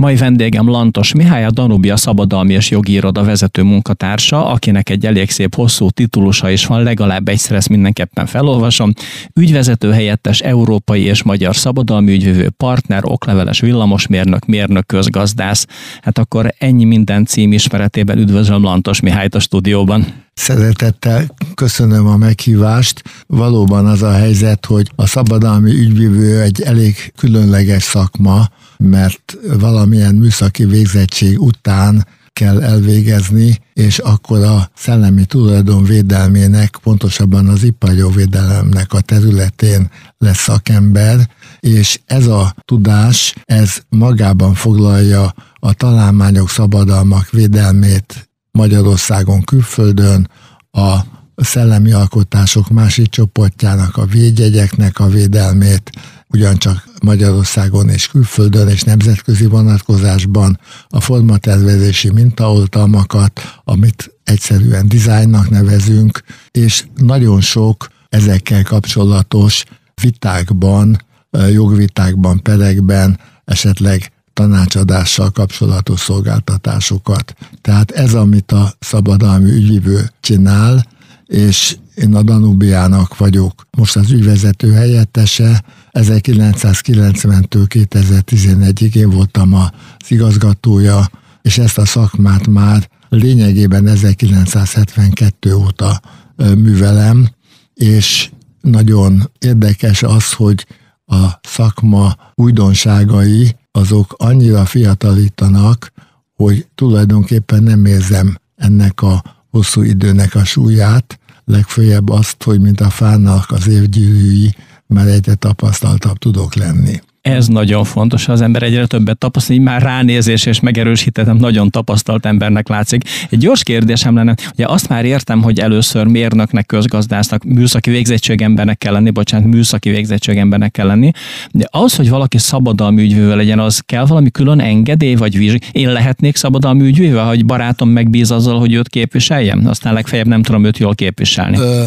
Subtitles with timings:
[0.00, 5.30] Mai vendégem Lantos Mihály, a Danubia Szabadalmi és Jogi Iroda vezető munkatársa, akinek egy elég
[5.30, 8.92] szép hosszú titulusa is van, legalább egyszer ezt mindenképpen felolvasom.
[9.34, 15.66] Ügyvezető helyettes európai és magyar szabadalmi ügyvívő partner, okleveles villamosmérnök, mérnök közgazdász.
[16.02, 20.06] Hát akkor ennyi minden cím ismeretében üdvözlöm Lantos Mihályt a stúdióban.
[20.34, 23.02] Szeretettel köszönöm a meghívást.
[23.26, 28.48] Valóban az a helyzet, hogy a szabadalmi ügyvívő egy elég különleges szakma,
[28.80, 37.62] mert valamilyen műszaki végzettség után kell elvégezni, és akkor a szellemi tulajdon védelmének, pontosabban az
[37.62, 41.30] iparjogvédelemnek a területén lesz szakember,
[41.60, 50.30] és ez a tudás, ez magában foglalja a találmányok, szabadalmak védelmét Magyarországon, külföldön,
[50.70, 50.98] a
[51.36, 55.90] szellemi alkotások másik csoportjának, a védjegyeknek a védelmét,
[56.32, 66.84] ugyancsak Magyarországon és külföldön és nemzetközi vonatkozásban a formatervezési mintaoltalmakat, amit egyszerűen dizájnnak nevezünk, és
[66.96, 69.64] nagyon sok ezekkel kapcsolatos
[70.02, 71.04] vitákban,
[71.50, 77.34] jogvitákban, perekben, esetleg tanácsadással kapcsolatos szolgáltatásokat.
[77.60, 80.86] Tehát ez, amit a szabadalmi ügyvívő csinál,
[81.26, 89.70] és én a Danubiának vagyok most az ügyvezető helyettese, 1990-től 2011-ig én voltam az
[90.08, 91.10] igazgatója,
[91.42, 96.00] és ezt a szakmát már lényegében 1972 óta
[96.36, 97.28] művelem,
[97.74, 98.30] és
[98.60, 100.66] nagyon érdekes az, hogy
[101.06, 105.92] a szakma újdonságai azok annyira fiatalítanak,
[106.34, 112.90] hogy tulajdonképpen nem érzem ennek a hosszú időnek a súlyát, legfőjebb azt, hogy mint a
[112.90, 114.54] fának az évgyűrűi,
[114.90, 117.00] már egyre tapasztaltabb tudok lenni.
[117.20, 121.70] Ez nagyon fontos, ha az ember egyre többet tapasztal, így már ránézés és megerősítettem, nagyon
[121.70, 123.02] tapasztalt embernek látszik.
[123.30, 128.92] Egy gyors kérdésem lenne, ugye azt már értem, hogy először mérnöknek, közgazdásznak, műszaki végzettségembernek kell
[128.92, 131.10] lenni, bocsánat, műszaki végzettségembernek kell lenni,
[131.50, 135.62] de az, hogy valaki szabadalmi ügyvővel legyen, az kell valami külön engedély vagy vizsg.
[135.72, 139.66] Én lehetnék szabadalmi ügyvővel, hogy barátom megbíz azzal, hogy őt képviseljem?
[139.66, 141.58] Aztán legfeljebb nem tudom őt jól képviselni.
[141.58, 141.84] Ö,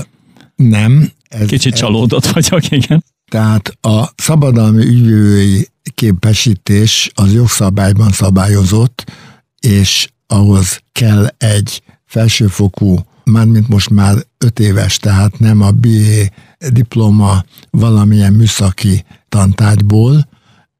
[0.56, 1.12] nem.
[1.34, 3.04] Ez, Kicsit csalódott vagyok, igen.
[3.32, 9.12] Tehát a szabadalmi ügyvői képesítés az jogszabályban szabályozott,
[9.60, 16.30] és ahhoz kell egy felsőfokú, mármint most már öt éves, tehát nem a BA
[16.70, 20.28] diploma valamilyen műszaki tantárgyból,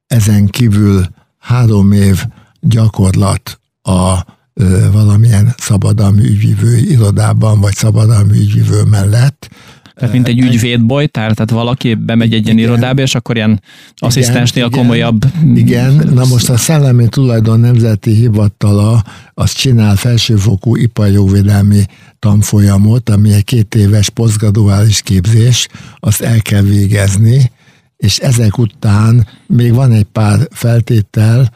[0.08, 1.06] ezen kívül
[1.38, 2.24] három év
[2.60, 4.20] gyakorlat a
[4.54, 9.50] ö, valamilyen szabadalmi ügyvívő irodában, vagy szabadalmi ügyvívő mellett,
[9.96, 13.62] tehát mint egy ügyvédbojtár, tehát valaki bemegy egy ilyen irodába, és akkor ilyen
[13.96, 15.26] asszisztensnél igen, komolyabb...
[15.56, 21.86] Igen, na most a Szellemi Tulajdon Nemzeti Hivatala az csinál felsőfokú iparjogvédelmi
[22.20, 25.68] tanfolyamot, ami egy két éves posztgraduális képzés,
[26.00, 27.52] azt el kell végezni,
[27.98, 31.52] és ezek után még van egy pár feltétel,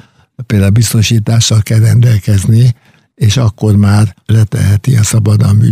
[0.46, 2.76] például biztosítással kell rendelkezni,
[3.16, 5.68] és akkor már leteheti a szabadalmi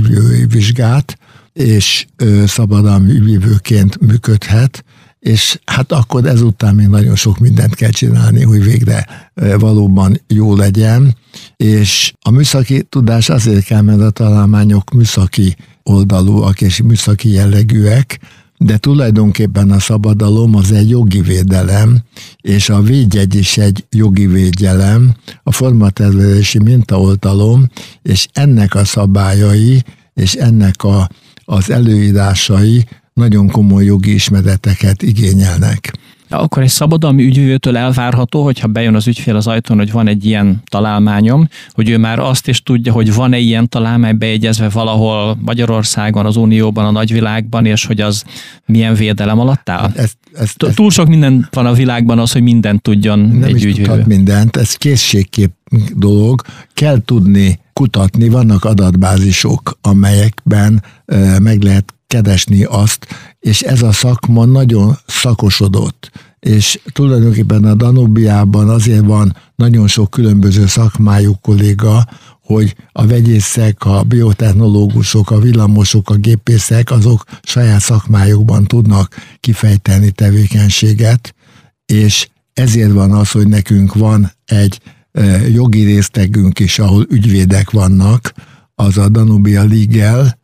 [0.47, 1.17] vizsgát,
[1.55, 2.05] és
[2.45, 4.83] szabadalmi ügyvívőként működhet,
[5.19, 9.05] és hát akkor ezután még nagyon sok mindent kell csinálni, hogy végre
[9.59, 11.15] valóban jó legyen,
[11.57, 18.19] és a műszaki tudás azért kell, mert a találmányok műszaki oldalúak és műszaki jellegűek,
[18.57, 21.99] de tulajdonképpen a szabadalom az egy jogi védelem,
[22.41, 27.69] és a védjegy is egy jogi védelem, a formatervezési mintaoltalom,
[28.01, 29.83] és ennek a szabályai,
[30.13, 31.09] és ennek a
[31.45, 35.94] az előírásai nagyon komoly jogi ismereteket igényelnek.
[36.38, 40.62] Akkor egy szabadalmi ügyvőtől elvárható, hogyha bejön az ügyfél az ajtón, hogy van egy ilyen
[40.66, 46.35] találmányom, hogy ő már azt is tudja, hogy van-e ilyen találmány bejegyezve valahol Magyarországon, az
[46.35, 48.24] Unióban, a nagyvilágban, és hogy az
[48.66, 49.91] milyen védelem alatt áll?
[49.95, 53.56] Ezt, ezt, ezt, Túl sok minden van a világban az, hogy mindent tudjon nem egy
[53.56, 54.03] is ügyvő.
[54.06, 55.51] mindent, ez készségkép
[55.95, 56.42] dolog,
[56.74, 60.83] kell tudni kutatni, vannak adatbázisok, amelyekben
[61.42, 63.07] meg lehet keresni azt,
[63.39, 66.12] és ez a szakma nagyon szakosodott,
[66.45, 72.07] és tulajdonképpen a Danubiában azért van nagyon sok különböző szakmájú kolléga,
[72.42, 81.36] hogy a vegyészek, a biotechnológusok, a villamosok, a gépészek, azok saját szakmájukban tudnak kifejteni tevékenységet,
[81.86, 84.80] és ezért van az, hogy nekünk van egy
[85.53, 88.33] jogi résztegünk is, ahol ügyvédek vannak,
[88.75, 90.38] az a Danubia Legal,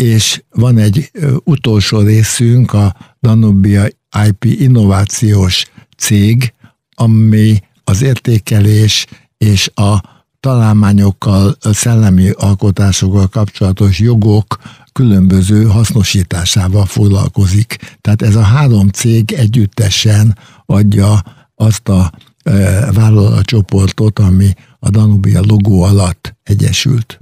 [0.00, 1.10] és van egy
[1.44, 3.86] utolsó részünk, a Danubia
[4.26, 5.66] IP innovációs
[5.96, 6.52] cég,
[6.94, 9.06] ami az értékelés
[9.38, 10.02] és a
[10.40, 14.58] találmányokkal, szellemi alkotásokkal kapcsolatos jogok
[14.92, 17.96] különböző hasznosításával foglalkozik.
[18.00, 21.22] Tehát ez a három cég együttesen adja
[21.54, 22.12] azt a
[22.42, 22.52] e,
[22.92, 27.20] vállalatcsoportot, ami a Danubia logó alatt egyesült.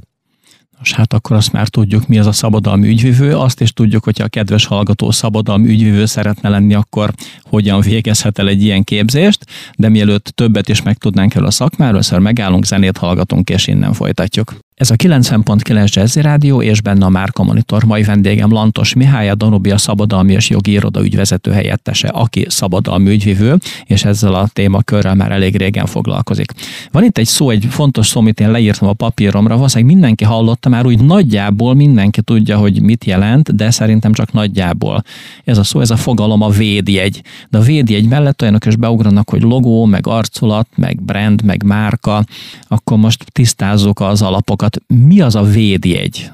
[0.78, 3.36] Nos, hát akkor azt már tudjuk, mi az a szabadalmi ügyvivő.
[3.36, 8.48] Azt is tudjuk, hogyha a kedves hallgató szabadalmi ügyvivő szeretne lenni, akkor hogyan végezhet el
[8.48, 9.44] egy ilyen képzést.
[9.76, 14.54] De mielőtt többet is megtudnánk el a szakmáról, először megállunk, zenét hallgatunk, és innen folytatjuk.
[14.78, 17.84] Ez a 90.9 Jazzy Rádió és benne a Márka Monitor.
[17.84, 23.56] Mai vendégem Lantos Mihály, a Danubia Szabadalmi és Jogi Iroda ügyvezető helyettese, aki szabadalmi ügyvivő,
[23.84, 26.52] és ezzel a témakörrel már elég régen foglalkozik.
[26.92, 30.68] Van itt egy szó, egy fontos szó, amit én leírtam a papíromra, valószínűleg mindenki hallotta
[30.68, 35.02] már úgy nagyjából, mindenki tudja, hogy mit jelent, de szerintem csak nagyjából.
[35.44, 37.22] Ez a szó, ez a fogalom a védjegy.
[37.50, 42.24] De a védjegy mellett olyanok is beugranak, hogy logó, meg arculat, meg brand, meg márka,
[42.68, 44.82] akkor most tisztázzuk az alapokat dolgokat.
[45.06, 46.30] Mi az a védjegy?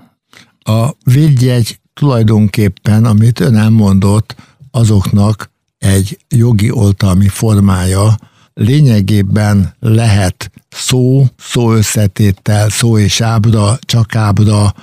[0.58, 4.34] A védjegy tulajdonképpen, amit ön elmondott,
[4.70, 8.16] azoknak egy jogi oltalmi formája,
[8.54, 14.74] lényegében lehet szó, szó összetétel, szó és ábra, csak ábra,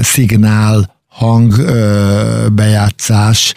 [0.00, 1.54] szignál, hang
[2.52, 3.54] bejátszás,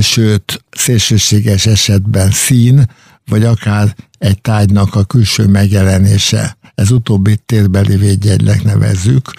[0.00, 2.86] sőt, szélsőséges esetben szín,
[3.26, 9.32] vagy akár egy tárgynak a külső megjelenése ez utóbbi térbeli védjegynek nevezzük.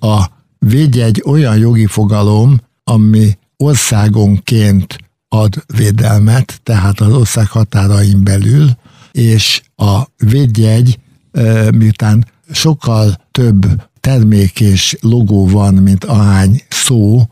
[0.00, 0.24] A
[0.58, 4.98] védjegy olyan jogi fogalom, ami országonként
[5.28, 8.70] ad védelmet, tehát az ország határain belül,
[9.12, 10.98] és a védjegy,
[11.74, 17.22] miután sokkal több termék és logó van, mint ahány szó,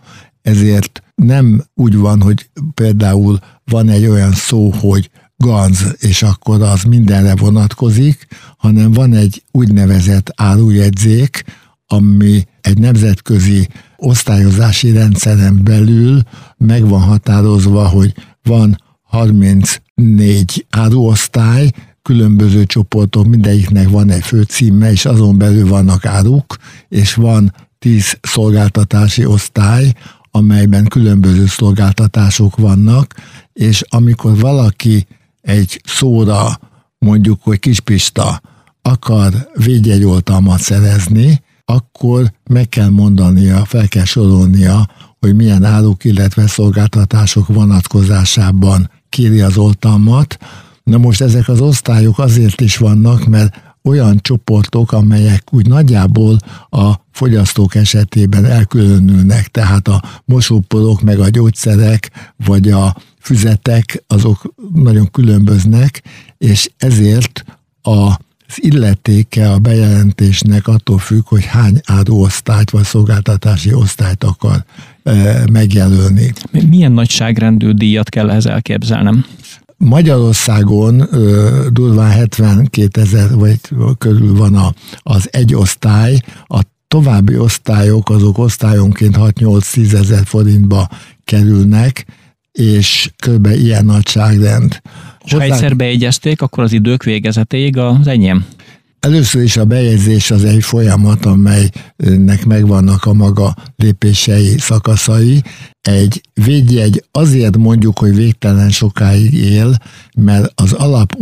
[0.43, 5.11] ezért nem úgy van, hogy például van egy olyan szó, hogy
[5.45, 8.27] ganz, és akkor az mindenre vonatkozik,
[8.57, 11.45] hanem van egy úgynevezett árujegyzék,
[11.87, 16.23] ami egy nemzetközi osztályozási rendszeren belül
[16.57, 21.71] meg van határozva, hogy van 34 áruosztály,
[22.03, 26.57] különböző csoportok, mindegyiknek van egy főcíme, és azon belül vannak áruk,
[26.89, 29.93] és van 10 szolgáltatási osztály,
[30.31, 33.15] amelyben különböző szolgáltatások vannak,
[33.53, 35.07] és amikor valaki
[35.49, 36.61] egy szóra,
[36.99, 38.41] mondjuk, hogy Kispista
[38.83, 44.89] akar védjegyoltalmat szerezni, akkor meg kell mondania, fel kell sorolnia,
[45.21, 50.39] hogy milyen áruk, illetve szolgáltatások vonatkozásában kéri az oltalmat.
[50.85, 56.39] Na most ezek az osztályok azért is vannak, mert olyan csoportok, amelyek úgy nagyjából
[56.71, 62.97] a fogyasztók esetében elkülönülnek, tehát a mosóporok, meg a gyógyszerek, vagy a
[63.29, 66.03] füzetek, azok nagyon különböznek,
[66.39, 67.45] és ezért
[67.83, 68.19] a
[68.51, 74.65] az illetéke a bejelentésnek attól függ, hogy hány áruosztályt vagy szolgáltatási osztályt akar
[75.03, 76.33] e, megjelölni.
[76.69, 79.25] Milyen nagyságrendű díjat kell ehhez elképzelnem?
[79.77, 83.61] Magyarországon ö, durván 72 ezer vagy
[83.99, 90.89] körül van a, az egy osztály, a további osztályok azok osztályonként 6-8-10 ezer forintba
[91.25, 92.07] kerülnek,
[92.59, 93.47] és kb.
[93.47, 94.81] ilyen nagyságrend.
[95.25, 98.45] És ha egyszer beegyezték, akkor az idők végezetéig az enyém?
[99.01, 105.43] Először is a bejegyzés az egy folyamat, amelynek megvannak a maga lépései, szakaszai.
[105.89, 109.77] Egy védjegy azért mondjuk, hogy végtelen sokáig él,
[110.17, 111.17] mert az alap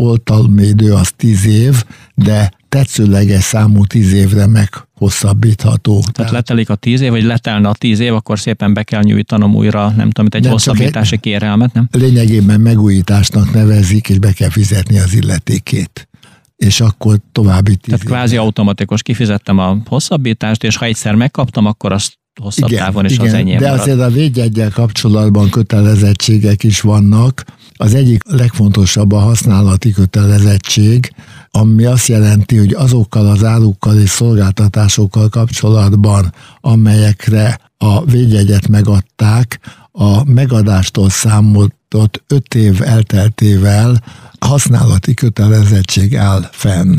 [0.57, 5.99] idő az tíz év, de tetszőleges számú tíz évre meghosszabbítható.
[5.99, 9.03] Tehát, Tehát letelik a tíz év, vagy letelne a tíz év, akkor szépen be kell
[9.03, 11.89] nyújtanom újra, nem tudom, egy nem hosszabbítási kérelmet, nem?
[11.93, 16.09] Lényegében megújításnak nevezik, és be kell fizetni az illetékét
[16.57, 21.93] és akkor további tíz Tehát kvázi automatikus kifizettem a hosszabbítást, és ha egyszer megkaptam, akkor
[21.93, 23.81] azt hosszabb igen, távon is igen, az enyém De marad.
[23.81, 27.45] azért a védjegyel kapcsolatban kötelezettségek is vannak.
[27.77, 31.13] Az egyik legfontosabb a használati kötelezettség,
[31.51, 39.61] ami azt jelenti, hogy azokkal az árukkal és szolgáltatásokkal kapcsolatban, amelyekre a védjegyet megadták,
[39.93, 44.03] a megadástól számoltott öt év elteltével
[44.39, 46.99] használati kötelezettség áll fenn.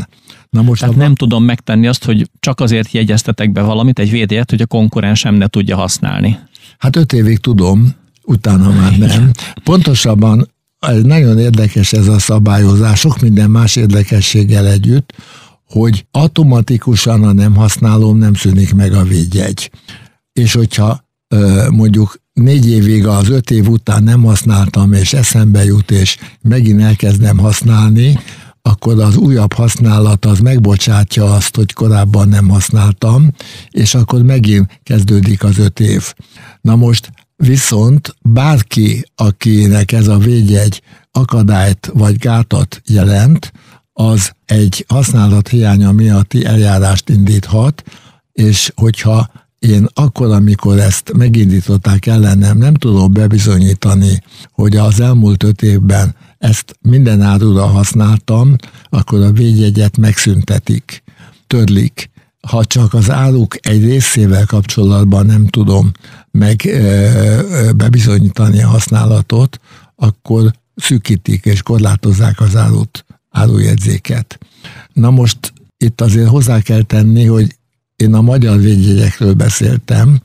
[0.50, 4.50] Na most Tehát nem tudom megtenni azt, hogy csak azért jegyeztetek be valamit, egy védélyet,
[4.50, 6.38] hogy a konkurensem ne tudja használni.
[6.78, 9.30] Hát öt évig tudom, utána már nem.
[9.64, 15.14] Pontosabban ez nagyon érdekes ez a szabályozás, sok minden más érdekességgel együtt,
[15.64, 19.70] hogy automatikusan, a nem használom, nem szűnik meg a védjegy.
[20.32, 21.06] És hogyha
[21.70, 27.38] mondjuk négy évig az öt év után nem használtam, és eszembe jut, és megint elkezdem
[27.38, 28.18] használni,
[28.62, 33.30] akkor az újabb használat az megbocsátja azt, hogy korábban nem használtam,
[33.70, 36.14] és akkor megint kezdődik az öt év.
[36.60, 43.52] Na most viszont bárki, akinek ez a védjegy akadályt vagy gátat jelent,
[43.92, 47.82] az egy használat hiánya miatti eljárást indíthat,
[48.32, 54.22] és hogyha én akkor, amikor ezt megindították ellenem, nem tudom bebizonyítani,
[54.52, 58.56] hogy az elmúlt öt évben ezt minden árura használtam,
[58.88, 61.02] akkor a védjegyet megszüntetik,
[61.46, 62.10] törlik.
[62.48, 65.90] Ha csak az áruk egy részével kapcsolatban nem tudom
[66.30, 66.68] meg
[67.76, 69.60] bebizonyítani a használatot,
[69.96, 74.38] akkor szűkítik és korlátozzák az árut, árujegyzéket.
[74.92, 77.56] Na most itt azért hozzá kell tenni, hogy
[77.96, 80.20] én a magyar védjegyekről beszéltem,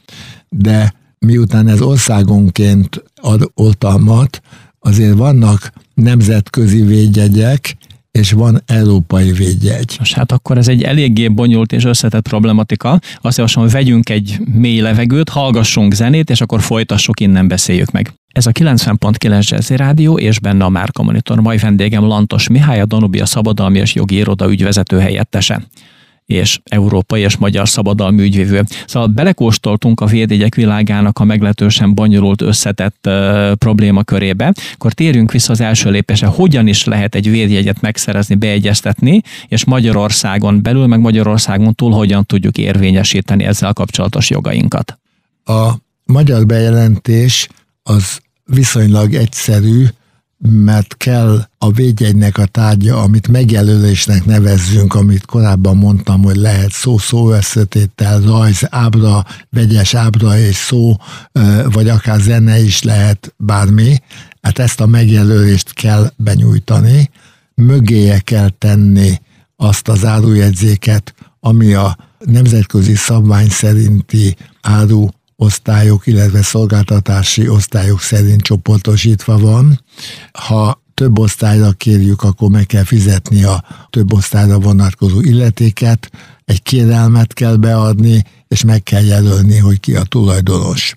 [0.49, 4.41] de miután ez országonként ad oltalmat,
[4.79, 7.77] azért vannak nemzetközi védjegyek,
[8.11, 9.95] és van európai védjegy.
[9.99, 12.99] Most hát akkor ez egy eléggé bonyolult és összetett problematika.
[13.21, 18.13] Azt javaslom, hogy vegyünk egy mély levegőt, hallgassunk zenét, és akkor folytassuk, innen beszéljük meg.
[18.27, 21.39] Ez a 90.9 Jazzy Rádió, és benne a Márka Monitor.
[21.39, 25.61] Mai vendégem Lantos Mihály, a Danubia Szabadalmi és Jogi Iroda ügyvezető helyettese
[26.25, 28.63] és európai és magyar szabadalmi ügyvívő.
[28.85, 35.51] Szóval belekóstoltunk a védjegyek világának a meglehetősen bonyolult összetett uh, probléma körébe, akkor térjünk vissza
[35.51, 41.75] az első lépésre, hogyan is lehet egy védjegyet megszerezni, beegyeztetni, és Magyarországon belül, meg Magyarországon
[41.75, 44.97] túl hogyan tudjuk érvényesíteni ezzel kapcsolatos jogainkat.
[45.45, 45.71] A
[46.05, 47.47] magyar bejelentés
[47.83, 49.85] az viszonylag egyszerű,
[50.49, 56.97] mert kell a védjegynek a tárgya, amit megjelölésnek nevezzünk, amit korábban mondtam, hogy lehet szó,
[56.97, 60.95] szó összetétel, rajz, ábra, vegyes ábra és szó,
[61.71, 64.01] vagy akár zene is lehet bármi.
[64.41, 67.09] Hát ezt a megjelölést kell benyújtani,
[67.55, 69.21] mögéje kell tenni
[69.55, 75.07] azt az árujegyzéket, ami a nemzetközi szabvány szerinti áru
[75.43, 79.81] osztályok, illetve szolgáltatási osztályok szerint csoportosítva van.
[80.31, 86.11] Ha több osztályra kérjük, akkor meg kell fizetni a több osztályra vonatkozó illetéket,
[86.45, 90.93] egy kérelmet kell beadni, és meg kell jelölni, hogy ki a tulajdonos.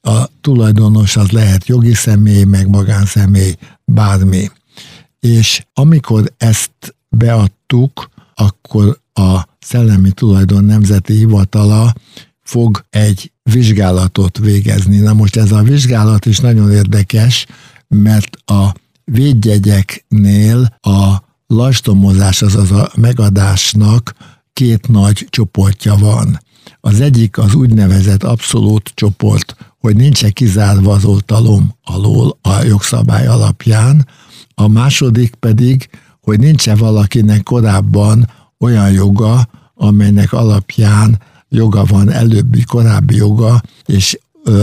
[0.00, 4.50] A tulajdonos az lehet jogi személy, meg magánszemély, bármi.
[5.20, 11.94] És amikor ezt beadtuk, akkor a Szellemi Tulajdon Nemzeti Hivatala
[12.46, 14.98] fog egy vizsgálatot végezni.
[14.98, 17.46] Na most ez a vizsgálat is nagyon érdekes,
[17.88, 18.74] mert a
[19.04, 24.14] védjegyeknél a lastomozás, azaz a megadásnak
[24.52, 26.40] két nagy csoportja van.
[26.80, 34.06] Az egyik az úgynevezett abszolút csoport, hogy nincs kizárva az oltalom alól a jogszabály alapján,
[34.54, 35.88] a második pedig,
[36.20, 41.20] hogy nincs valakinek korábban olyan joga, amelynek alapján
[41.56, 44.18] joga van, előbbi, korábbi joga, és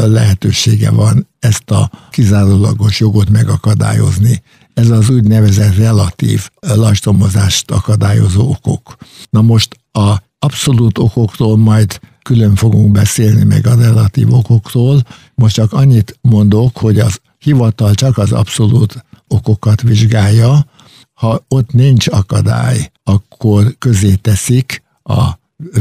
[0.06, 4.44] lehetősége van ezt a kizárólagos jogot megakadályozni.
[4.74, 8.96] Ez az úgynevezett relatív lastomozást akadályozó okok.
[9.30, 15.04] Na most a abszolút okoktól majd külön fogunk beszélni, meg a relatív okoktól.
[15.36, 20.66] Most csak annyit mondok, hogy az hivatal csak az abszolút okokat vizsgálja,
[21.14, 25.30] ha ott nincs akadály, akkor közé teszik a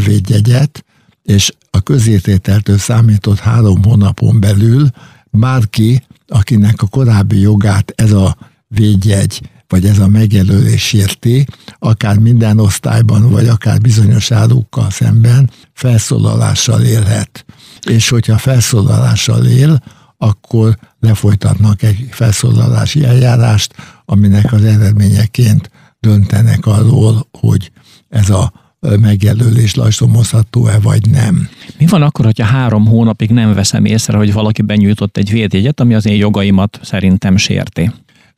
[0.05, 0.85] védjegyet,
[1.23, 4.91] és a közértételtől számított három hónapon belül
[5.31, 8.37] bárki, akinek a korábbi jogát ez a
[8.69, 9.41] védjegy
[9.73, 11.47] vagy ez a megjelölés érti,
[11.79, 17.45] akár minden osztályban, vagy akár bizonyos árukkal szemben felszólalással élhet.
[17.89, 19.83] És hogyha felszólalással él,
[20.19, 23.75] akkor lefolytatnak egy felszólalási eljárást,
[24.05, 27.73] aminek az eredményeként döntenek arról, hogy
[28.09, 28.53] ez a
[29.01, 31.49] megjelölés lassomozható-e vagy nem.
[31.79, 35.95] Mi van akkor, hogyha három hónapig nem veszem észre, hogy valaki benyújtott egy védjegyet, ami
[35.95, 37.93] az én jogaimat szerintem sérti?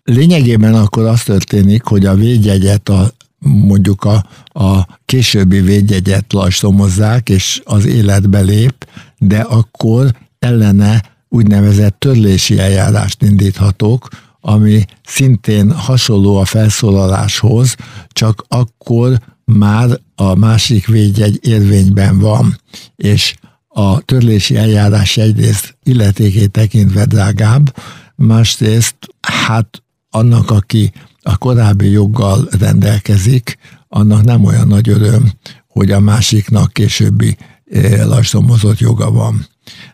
[0.04, 3.12] Lényegében akkor az történik, hogy a védjegyet a
[3.44, 4.24] mondjuk a,
[4.60, 14.08] a későbbi védjegyet lassomozzák, és az életbe lép, de akkor ellene úgynevezett törlési eljárást indíthatók,
[14.40, 17.76] ami szintén hasonló a felszólaláshoz,
[18.08, 22.60] csak akkor már a másik védjegy érvényben van,
[22.96, 23.34] és
[23.68, 27.76] a törlési eljárás egyrészt illetékét tekintve drágább,
[28.16, 33.58] másrészt hát annak, aki a korábbi joggal rendelkezik,
[33.88, 35.32] annak nem olyan nagy öröm,
[35.68, 37.36] hogy a másiknak későbbi
[37.70, 39.46] eh, lassomozott joga van.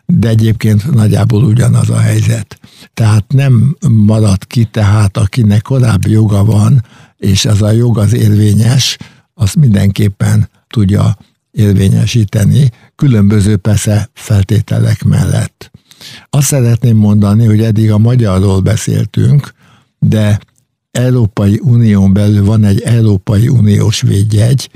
[0.05, 2.59] De egyébként nagyjából ugyanaz a helyzet.
[2.93, 6.85] Tehát nem marad ki, tehát akinek korábbi joga van,
[7.17, 8.97] és az a jog az érvényes,
[9.41, 11.17] azt mindenképpen tudja
[11.51, 15.71] érvényesíteni, különböző persze feltételek mellett.
[16.29, 19.53] Azt szeretném mondani, hogy eddig a magyarról beszéltünk,
[19.99, 20.39] de
[20.91, 24.69] Európai Unión belül van egy Európai Uniós védjegy,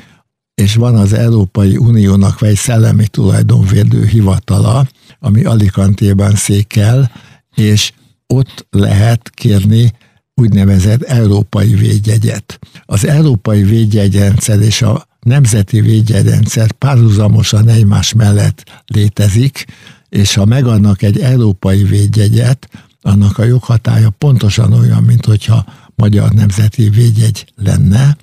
[0.56, 4.88] és van az Európai Uniónak egy szellemi tulajdonvédő hivatala,
[5.20, 7.12] ami Alicantében székel,
[7.56, 7.92] és
[8.28, 9.94] ott lehet kérni
[10.36, 12.60] úgynevezett európai védjegyet.
[12.86, 19.66] Az európai védjegyrendszer és a nemzeti védjegyrendszer párhuzamosan egymás mellett létezik,
[20.10, 22.70] és ha megadnak egy európai védjegyet,
[23.02, 25.66] annak a joghatája pontosan olyan, mint hogyha
[25.96, 28.18] magyar nemzeti védjegy lenne,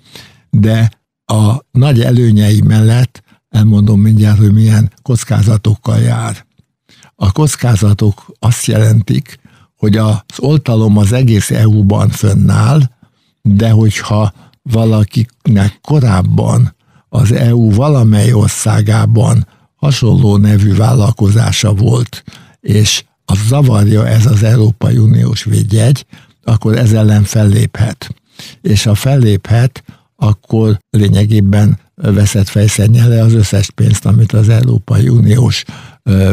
[0.50, 0.90] de
[1.24, 6.46] a nagy előnyei mellett elmondom mindjárt, hogy milyen kockázatokkal jár.
[7.14, 9.38] A kockázatok azt jelentik,
[9.82, 12.80] hogy az oltalom az egész EU-ban fönnáll,
[13.42, 16.74] de hogyha valakinek korábban
[17.08, 19.46] az EU valamely országában
[19.76, 22.24] hasonló nevű vállalkozása volt,
[22.60, 26.06] és az zavarja ez az Európai Uniós védjegy,
[26.44, 28.14] akkor ez ellen felléphet.
[28.60, 29.84] És ha felléphet,
[30.16, 35.64] akkor lényegében veszett fejszennyele az összes pénzt, amit az Európai Uniós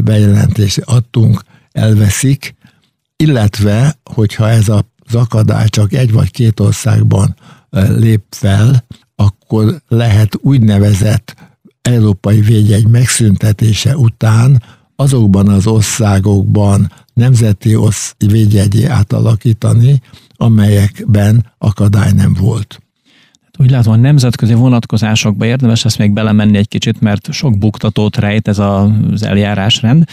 [0.04, 1.42] bejelentés adtunk,
[1.72, 2.58] elveszik,
[3.24, 7.36] illetve, hogyha ez az akadály csak egy vagy két országban
[7.96, 8.86] lép fel,
[9.16, 11.36] akkor lehet úgynevezett
[11.82, 14.64] európai védjegy megszüntetése után
[14.96, 17.78] azokban az országokban nemzeti
[18.18, 20.02] védjegyé átalakítani,
[20.36, 22.80] amelyekben akadály nem volt
[23.62, 28.48] úgy látom, a nemzetközi vonatkozásokba érdemes ezt még belemenni egy kicsit, mert sok buktatót rejt
[28.48, 30.04] ez az eljárásrend,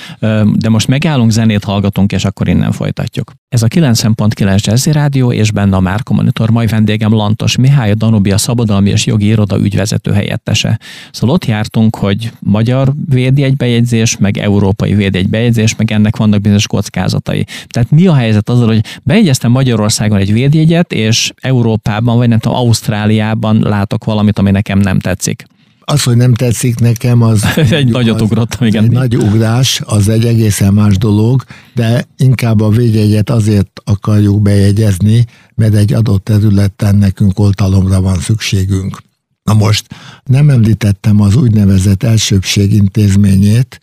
[0.52, 3.32] de most megállunk, zenét hallgatunk, és akkor innen folytatjuk.
[3.48, 7.94] Ez a 90.9 Jazzy Rádió, és benne a Márka Monitor, mai vendégem Lantos Mihály, a
[7.94, 10.78] Danubia Szabadalmi és Jogi Iroda ügyvezető helyettese.
[11.10, 17.44] Szóval ott jártunk, hogy magyar védjegybejegyzés, meg európai védjegybejegyzés, meg ennek vannak bizonyos kockázatai.
[17.66, 22.58] Tehát mi a helyzet azzal, hogy bejegyeztem Magyarországon egy védjegyet, és Európában, vagy nem tudom,
[22.58, 25.44] Ausztráliában valójában látok valamit, ami nekem nem tetszik.
[25.80, 27.44] Az, hogy nem tetszik nekem, az...
[27.70, 28.84] egy nagyot ugrottam, igen.
[28.84, 31.44] Egy nagy ugrás, az egy egészen más dolog,
[31.74, 39.02] de inkább a védjegyet azért akarjuk bejegyezni, mert egy adott területen nekünk oltalomra van szükségünk.
[39.42, 39.86] Na most
[40.24, 43.80] nem említettem az úgynevezett elsőbség intézményét,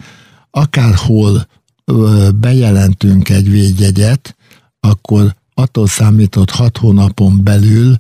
[0.52, 1.48] akárhol
[2.36, 4.36] bejelentünk egy védjegyet,
[4.80, 7.96] akkor attól számított hat hónapon belül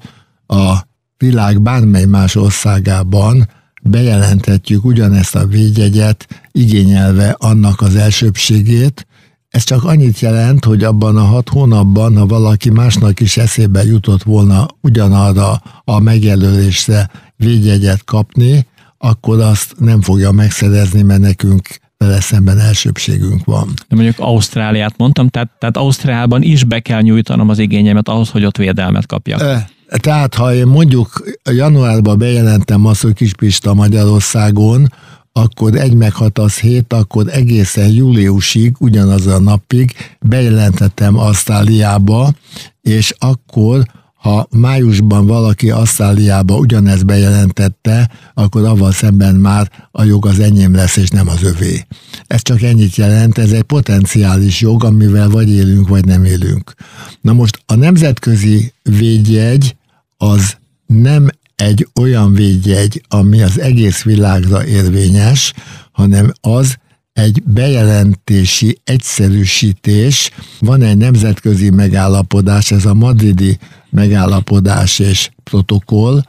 [0.47, 0.77] a
[1.23, 3.49] világ bármely más országában
[3.81, 9.07] bejelenthetjük ugyanezt a védjegyet, igényelve annak az elsőbségét.
[9.49, 14.23] Ez csak annyit jelent, hogy abban a hat hónapban, ha valaki másnak is eszébe jutott
[14.23, 22.59] volna ugyanarra a megjelölésre védjegyet kapni, akkor azt nem fogja megszerezni, mert nekünk vele szemben
[22.59, 23.73] elsőbségünk van.
[23.87, 28.45] De mondjuk Ausztráliát mondtam, tehát, tehát Ausztráliában is be kell nyújtanom az igényemet ahhoz, hogy
[28.45, 29.41] ott védelmet kapjak.
[29.41, 29.69] E,
[30.01, 34.91] tehát, ha én mondjuk januárban bejelentem azt, hogy Kispista Magyarországon,
[35.31, 42.33] akkor egy meghat az hét, akkor egészen júliusig, ugyanaz a napig bejelentettem Asztáliába,
[42.81, 43.85] és akkor
[44.23, 50.97] ha májusban valaki Asztáliába ugyanezt bejelentette, akkor avval szemben már a jog az enyém lesz,
[50.97, 51.85] és nem az övé.
[52.27, 56.73] Ez csak ennyit jelent, ez egy potenciális jog, amivel vagy élünk, vagy nem élünk.
[57.21, 59.75] Na most a nemzetközi védjegy
[60.23, 65.53] az nem egy olyan védjegy, ami az egész világra érvényes,
[65.91, 66.77] hanem az
[67.13, 70.31] egy bejelentési egyszerűsítés.
[70.59, 73.57] Van egy nemzetközi megállapodás, ez a madridi
[73.89, 76.21] megállapodás és protokoll,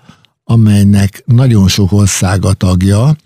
[0.45, 3.17] amelynek nagyon sok országa tagja,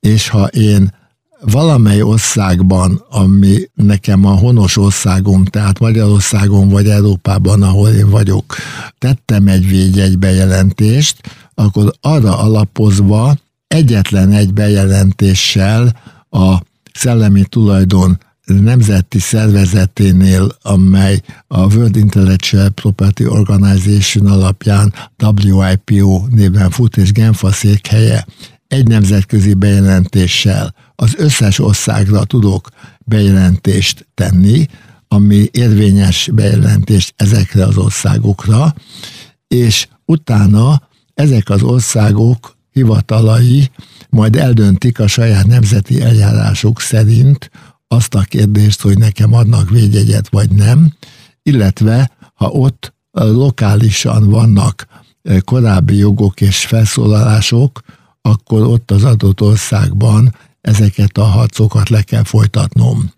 [0.00, 0.94] és ha én
[1.40, 8.56] valamely országban, ami nekem a honos országom, tehát Magyarországon vagy Európában, ahol én vagyok,
[8.98, 11.20] tettem egy védjegy bejelentést,
[11.54, 16.00] akkor arra alapozva egyetlen egy bejelentéssel
[16.30, 16.56] a
[16.92, 24.92] szellemi tulajdon nemzeti szervezeténél, amely a World Intellectual Property Organization alapján
[25.36, 28.26] WIPO néven fut, és Genfa székhelye
[28.70, 32.68] egy nemzetközi bejelentéssel az összes országra tudok
[33.04, 34.66] bejelentést tenni,
[35.08, 38.74] ami érvényes bejelentést ezekre az országokra,
[39.48, 43.70] és utána ezek az országok hivatalai
[44.10, 47.50] majd eldöntik a saját nemzeti eljárásuk szerint
[47.88, 50.92] azt a kérdést, hogy nekem adnak védjegyet vagy nem,
[51.42, 54.86] illetve ha ott lokálisan vannak
[55.44, 57.80] korábbi jogok és felszólalások,
[58.22, 63.10] akkor ott az adott országban ezeket a harcokat le kell folytatnom.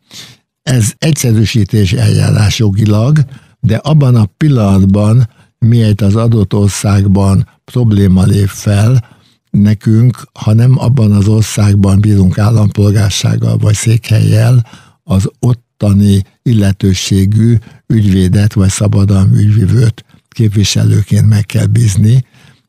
[0.63, 3.19] Ez egyszerűsítés eljárás jogilag,
[3.61, 11.13] de abban a pillanatban, miért az adott országban probléma lép fel, nekünk, ha nem abban
[11.13, 14.67] az országban bírunk állampolgársággal vagy székhelyjel,
[15.03, 22.25] az ottani illetőségű ügyvédet vagy szabadalmi ügyvivőt képviselőként meg kell bízni,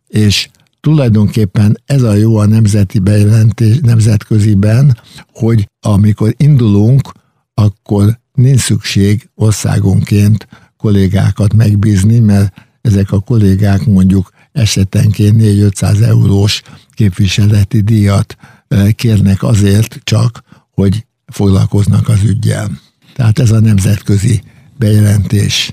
[0.07, 0.49] és
[0.83, 4.97] tulajdonképpen ez a jó a nemzeti bejelentés, nemzetköziben,
[5.33, 7.11] hogy amikor indulunk,
[7.53, 16.61] akkor nincs szükség országonként kollégákat megbízni, mert ezek a kollégák mondjuk esetenként 4-500 eurós
[16.93, 18.37] képviseleti díjat
[18.95, 22.79] kérnek azért csak, hogy foglalkoznak az ügyjel.
[23.15, 24.43] Tehát ez a nemzetközi
[24.77, 25.71] bejelentés.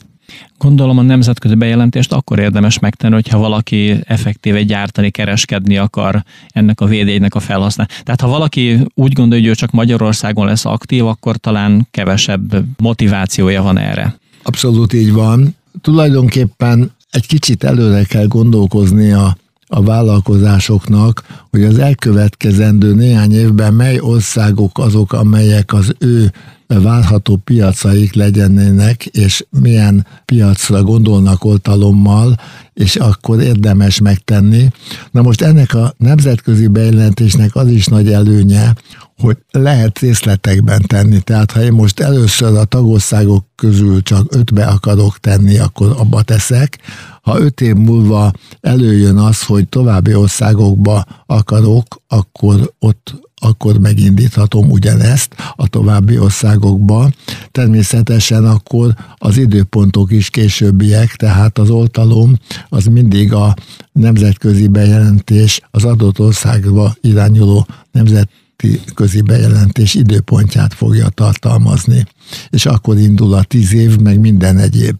[0.59, 6.87] Gondolom a nemzetközi bejelentést akkor érdemes megtenni, hogyha valaki effektíve gyártani, kereskedni akar ennek a
[6.87, 8.05] védjegynek a felhasználását.
[8.05, 13.63] Tehát ha valaki úgy gondolja, hogy ő csak Magyarországon lesz aktív, akkor talán kevesebb motivációja
[13.63, 14.19] van erre.
[14.43, 15.57] Abszolút így van.
[15.81, 23.99] Tulajdonképpen egy kicsit előre kell gondolkozni a, a vállalkozásoknak, hogy az elkövetkezendő néhány évben mely
[24.01, 26.33] országok azok, amelyek az ő
[26.79, 32.37] várható piacaik legyenének, és milyen piacra gondolnak oltalommal,
[32.73, 34.71] és akkor érdemes megtenni.
[35.11, 38.75] Na most ennek a nemzetközi bejelentésnek az is nagy előnye,
[39.21, 41.21] hogy lehet részletekben tenni.
[41.21, 46.79] Tehát ha én most először a tagországok közül csak ötbe akarok tenni, akkor abba teszek.
[47.23, 55.35] Ha öt év múlva előjön az, hogy további országokba akarok, akkor ott akkor megindíthatom ugyanezt
[55.57, 57.11] a további országokba.
[57.51, 62.37] Természetesen akkor az időpontok is későbbiek, tehát az oltalom
[62.69, 63.55] az mindig a
[63.93, 72.07] nemzetközi bejelentés, az adott országba irányuló nemzetközi bejelentés időpontját fogja tartalmazni.
[72.51, 74.97] És akkor indul a tíz év, meg minden egyéb.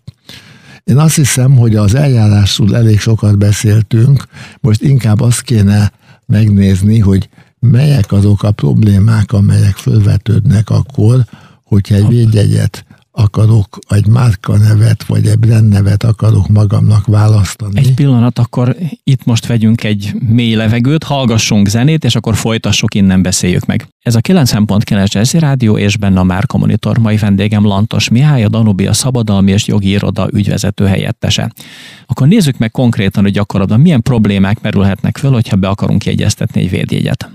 [0.85, 4.25] Én azt hiszem, hogy az eljárásról elég sokat beszéltünk,
[4.61, 5.93] most inkább azt kéne
[6.27, 7.29] megnézni, hogy
[7.61, 11.25] melyek azok a problémák, amelyek fölvetődnek akkor,
[11.65, 17.79] hogyha egy védjegyet akarok, egy márka nevet, vagy egy brand nevet akarok magamnak választani.
[17.79, 23.23] Egy pillanat, akkor itt most vegyünk egy mély levegőt, hallgassunk zenét, és akkor folytassuk, innen
[23.23, 23.89] beszéljük meg.
[24.03, 26.99] Ez a 9.9 Jazzy Rádió, és benne a Márka Monitor.
[26.99, 31.53] Mai vendégem Lantos Mihály, a Danubia Szabadalmi és Jogi Iroda ügyvezető helyettese.
[32.07, 36.71] Akkor nézzük meg konkrétan, hogy gyakorlatban milyen problémák merülhetnek föl, hogyha be akarunk jegyeztetni egy
[36.71, 37.31] védjegyet.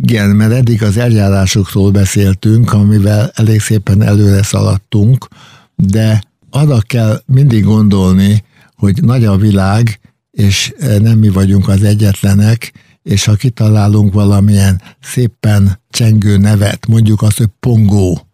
[0.00, 5.28] Igen, mert eddig az eljárásokról beszéltünk, amivel elég szépen előre szaladtunk,
[5.76, 8.44] de arra kell mindig gondolni,
[8.76, 15.80] hogy nagy a világ, és nem mi vagyunk az egyetlenek, és ha kitalálunk valamilyen szépen
[15.90, 18.26] csengő nevet, mondjuk azt, hogy pongó,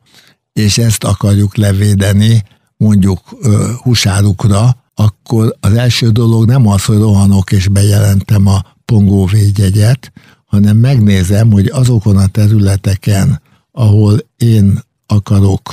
[0.53, 2.43] és ezt akarjuk levédeni,
[2.77, 3.21] mondjuk
[3.83, 10.13] húsárukra, akkor az első dolog nem az, hogy rohanok és bejelentem a pongó védjegyet,
[10.55, 13.41] hanem megnézem, hogy azokon a területeken,
[13.73, 15.73] ahol én akarok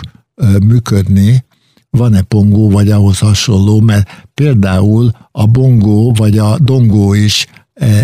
[0.63, 1.45] működni,
[1.89, 7.47] van-e pongó, vagy ahhoz hasonló, mert például a bongó, vagy a dongó is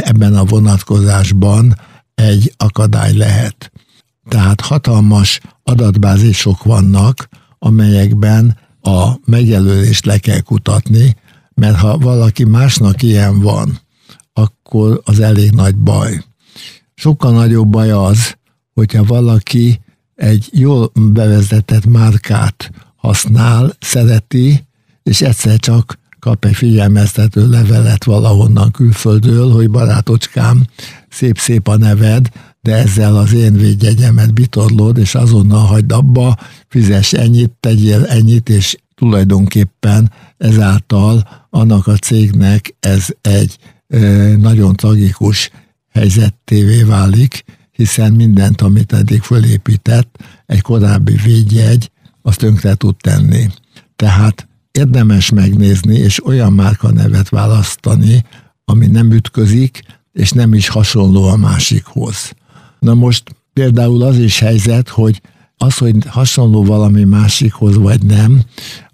[0.01, 1.75] ebben a vonatkozásban
[2.15, 3.71] egy akadály lehet.
[4.27, 11.15] Tehát hatalmas adatbázisok vannak, amelyekben a megjelölést le kell kutatni,
[11.53, 13.79] mert ha valaki másnak ilyen van,
[14.33, 16.23] akkor az elég nagy baj.
[16.99, 18.38] Sokkal nagyobb baj az,
[18.73, 19.79] hogyha valaki
[20.15, 24.67] egy jól bevezetett márkát használ, szereti,
[25.03, 30.65] és egyszer csak kap egy figyelmeztető levelet valahonnan külföldről, hogy barátocskám,
[31.10, 32.29] szép-szép a neved,
[32.62, 38.77] de ezzel az én védjegyemet bitorlod, és azonnal hagyd abba, fizes ennyit, tegyél ennyit, és
[38.95, 43.57] tulajdonképpen ezáltal annak a cégnek ez egy
[44.38, 45.51] nagyon tragikus
[45.97, 53.47] helyzettévé válik, hiszen mindent, amit eddig fölépített, egy korábbi védjegy, azt tönkre tud tenni.
[53.95, 58.25] Tehát érdemes megnézni, és olyan márka nevet választani,
[58.65, 59.81] ami nem ütközik,
[60.13, 62.33] és nem is hasonló a másikhoz.
[62.79, 65.21] Na most például az is helyzet, hogy
[65.57, 68.43] az, hogy hasonló valami másikhoz vagy nem,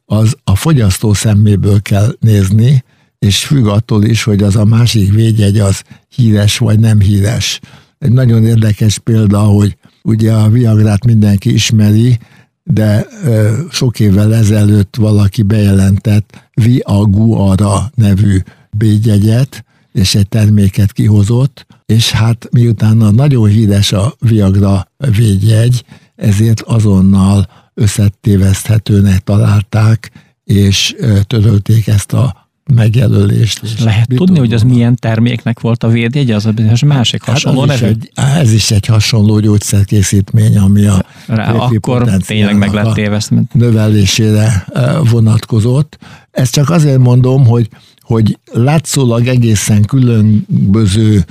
[0.06, 2.84] az a fogyasztó szemméből kell nézni,
[3.24, 5.84] és függ attól is, hogy az a másik védjegy az
[6.16, 7.60] híres vagy nem híres.
[8.00, 12.20] Egy nagyon érdekes példa, hogy ugye a Viagrát mindenki ismeri,
[12.64, 22.12] de ö, sok évvel ezelőtt valaki bejelentett Viaguara nevű védjegyet, és egy terméket kihozott, és
[22.12, 30.12] hát miután a nagyon híres a Viagra védjegy, ezért azonnal összetéveszthetőnek találták,
[30.44, 30.96] és
[31.28, 32.43] törölték ezt a
[32.74, 33.64] megjelölést.
[33.64, 37.34] És lehet tudni, hogy az milyen terméknek volt a védjegy, az a bizonyos másik hát
[37.34, 37.86] hasonló hát nevű?
[37.86, 43.42] Egy, ez is egy hasonló gyógyszerkészítmény, ami a Rá, akkor tényleg meg lett tévesztve.
[43.52, 44.66] növelésére
[45.10, 45.98] vonatkozott.
[46.32, 47.70] Ezt csak azért mondom, hogy,
[48.02, 51.26] hogy látszólag egészen különböző,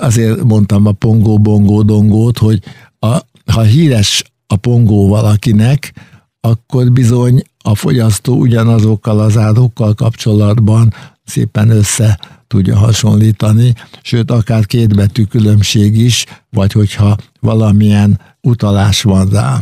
[0.00, 2.62] azért mondtam a pongó, bongó, dongót, hogy
[2.98, 5.92] a, ha híres a pongó valakinek,
[6.40, 10.94] akkor bizony a fogyasztó ugyanazokkal az árukkal kapcsolatban
[11.24, 19.60] szépen össze tudja hasonlítani, sőt akár kétbetű különbség is, vagy hogyha valamilyen utalás van rá.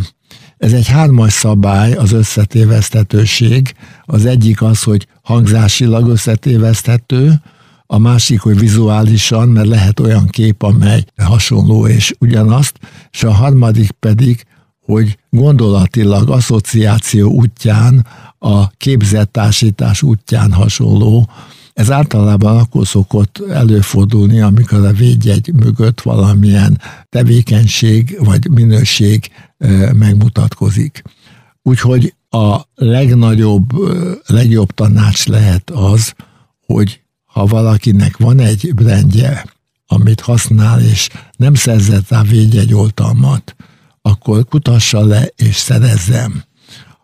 [0.59, 3.75] Ez egy hármas szabály, az összetéveszthetőség.
[4.05, 7.41] Az egyik az, hogy hangzásilag összetéveszthető,
[7.93, 12.79] a másik, hogy vizuálisan, mert lehet olyan kép, amely hasonló és ugyanazt,
[13.11, 14.45] és a harmadik pedig,
[14.91, 18.07] hogy gondolatilag asszociáció útján,
[18.39, 21.29] a képzettársítás útján hasonló,
[21.73, 29.31] ez általában akkor szokott előfordulni, amikor a védjegy mögött valamilyen tevékenység vagy minőség
[29.93, 31.03] megmutatkozik.
[31.63, 33.69] Úgyhogy a legnagyobb,
[34.27, 36.15] legjobb tanács lehet az,
[36.67, 39.45] hogy ha valakinek van egy brendje,
[39.87, 43.55] amit használ, és nem szerzett rá védjegyoltalmat,
[44.11, 46.43] akkor kutassa le és szerezzem.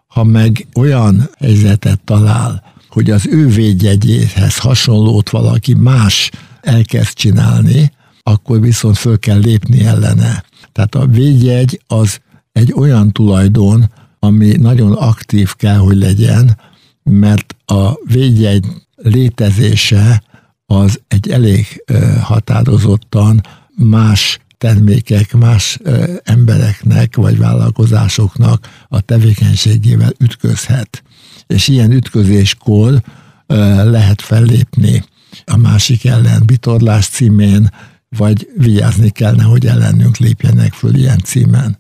[0.06, 7.92] Ha meg olyan helyzetet talál, hogy az ő védjegyéhez hasonlót valaki más elkezd csinálni,
[8.22, 10.44] akkor viszont föl kell lépni ellene.
[10.72, 12.20] Tehát a védjegy az
[12.52, 16.58] egy olyan tulajdon, ami nagyon aktív kell, hogy legyen,
[17.02, 18.66] mert a védjegy
[18.96, 20.22] létezése
[20.66, 21.84] az egy elég
[22.22, 23.40] határozottan
[23.74, 25.78] más termékek más
[26.22, 31.02] embereknek vagy vállalkozásoknak a tevékenységével ütközhet.
[31.46, 33.02] És ilyen ütközéskor
[33.84, 35.04] lehet fellépni
[35.44, 37.70] a másik ellen bitorlás címén,
[38.08, 41.78] vagy vigyázni kellene, hogy ellenünk lépjenek föl ilyen címen.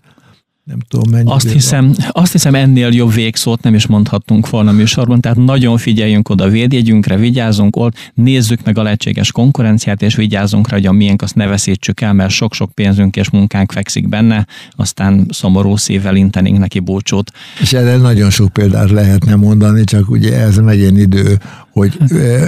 [0.66, 4.72] Nem tudom, mennyi azt hiszem, azt hiszem ennél jobb végszót nem is mondhattunk volna a
[4.72, 10.68] műsorban, tehát nagyon figyeljünk oda védjegyünkre, vigyázzunk ott, nézzük meg a lehetséges konkurenciát, és vigyázzunk
[10.68, 14.46] rá, hogy a miénk azt ne veszítsük el, mert sok-sok pénzünk és munkánk fekszik benne,
[14.76, 17.32] aztán szomorú szívvel intenénk neki búcsút.
[17.60, 21.38] És erre nagyon sok példát lehetne mondani, csak ugye ez megint idő,
[21.70, 21.98] hogy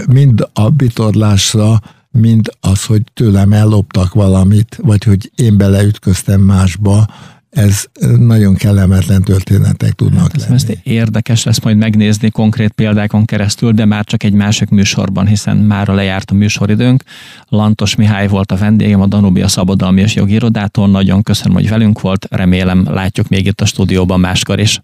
[0.09, 7.07] mind a bitorlásra, mind az, hogy tőlem elloptak valamit, vagy hogy én beleütköztem másba,
[7.51, 7.85] ez
[8.19, 10.55] nagyon kellemetlen történetek tudnak hát lenni.
[10.55, 15.57] Ezt érdekes lesz majd megnézni konkrét példákon keresztül, de már csak egy másik műsorban, hiszen
[15.57, 17.03] már lejárt a műsoridőnk.
[17.49, 20.89] Lantos Mihály volt a vendégem a Danubia Szabadalmi és Jogi Irodától.
[20.89, 22.27] Nagyon köszönöm, hogy velünk volt.
[22.31, 24.81] Remélem látjuk még itt a stúdióban máskor is.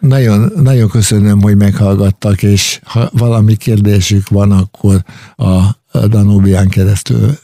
[0.00, 5.02] Nagyon, nagyon köszönöm, hogy meghallgattak, és ha valami kérdésük van, akkor
[5.36, 7.38] a Danubián keresztül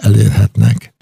[0.00, 0.94] elérhetnek.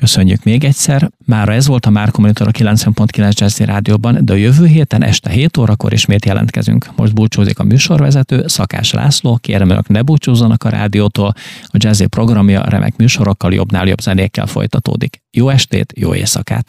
[0.00, 1.10] Köszönjük még egyszer.
[1.26, 5.30] Mára ez volt a Márko Monitor a 90.9 Jazzy Rádióban, de a jövő héten este
[5.30, 6.86] 7 órakor ismét jelentkezünk.
[6.96, 9.38] Most búcsúzik a műsorvezető, Szakás László.
[9.40, 11.34] Kérem önök ne búcsúzzanak a rádiótól.
[11.62, 15.22] A Jazzy programja remek műsorokkal, jobbnál jobb zenékkel folytatódik.
[15.30, 16.66] Jó estét, jó éjszakát!